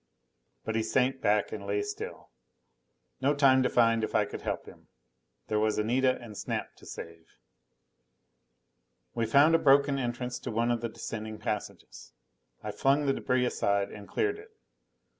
[0.65, 2.31] But he sank back and lay still.
[3.21, 4.87] No time to find if I could help him:
[5.45, 7.27] there was Anita and Snap to save.
[9.13, 12.13] We found a broken entrance to one of the descending passages.
[12.63, 14.49] I flung the debris aside and cleared it.